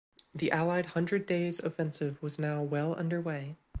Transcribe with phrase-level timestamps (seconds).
[0.33, 3.57] The Allied Hundred Days Offensive was now well under way.